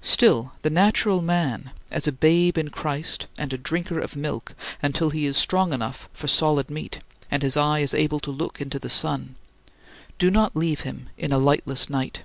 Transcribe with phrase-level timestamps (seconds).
[0.00, 5.10] Still the natural man as a babe in Christ, and a drinker of milk, until
[5.10, 6.98] he is strong enough for solid meat,
[7.30, 9.36] and his eye is able to look into the sun
[10.18, 12.24] do not leave him in a lightless night.